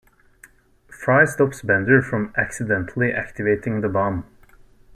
[0.87, 4.25] Fry stops Bender from accidentally activating the bomb.